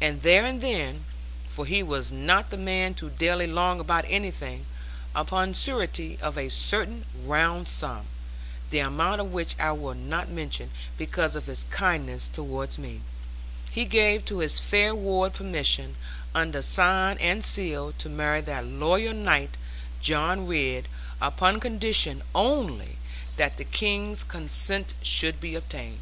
[0.00, 1.04] And there and then
[1.48, 4.66] (for he was not the man to daily long about anything)
[5.14, 8.06] upon surety of a certain round sum
[8.70, 13.02] the amount of which I will not mention, because of his kindness towards me
[13.70, 15.94] he gave to his fair ward permission,
[16.34, 19.56] under sign and seal, to marry that loyal knight,
[20.00, 20.88] John Ridd;
[21.22, 22.96] upon condition only
[23.36, 26.00] that the King's consent should be obtained.